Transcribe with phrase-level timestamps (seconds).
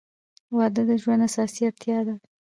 [0.57, 2.15] •واده د ژوند اساسي اړتیا ده.